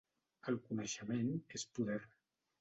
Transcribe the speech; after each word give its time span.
El 0.51 0.55
coneixement 0.69 1.29
és 1.61 1.67
poder. 1.77 1.99